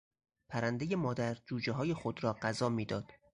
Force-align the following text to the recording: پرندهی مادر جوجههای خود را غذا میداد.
پرندهی 0.49 0.95
مادر 0.95 1.37
جوجههای 1.47 1.93
خود 1.93 2.23
را 2.23 2.33
غذا 2.41 2.69
میداد. 2.69 3.11